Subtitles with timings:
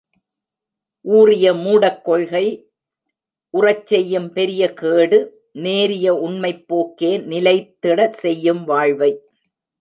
[1.05, 2.45] ஊறிய மூடக் கொள்கை
[3.53, 5.19] உறச்செயும் பெரிய கேடு,
[5.53, 9.11] நேரிய உண்மைப் போக்கே நிலைத்திடச் செய்யும் வாழ்வை.